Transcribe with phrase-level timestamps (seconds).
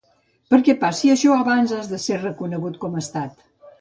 [0.53, 3.45] Perquè passi això abans has de ser reconegut com a estat.